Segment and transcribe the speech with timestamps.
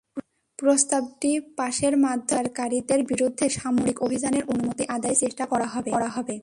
[0.59, 5.67] প্রস্তাবটি পাসের মাধ্যমে পাচারকারীদের বিরুদ্ধে সামরিক অভিযানের অনুমতি আদায়ের চেষ্টা করা
[5.67, 6.35] হবে।